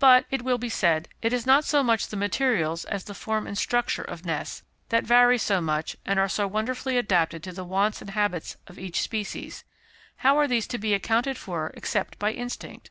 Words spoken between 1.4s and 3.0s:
not so much the materials